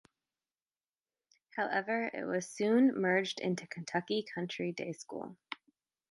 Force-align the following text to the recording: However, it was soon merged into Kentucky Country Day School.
However, 1.55 2.09
it 2.11 2.23
was 2.23 2.49
soon 2.49 2.99
merged 2.99 3.39
into 3.39 3.67
Kentucky 3.67 4.25
Country 4.33 4.71
Day 4.71 4.93
School. 4.93 5.37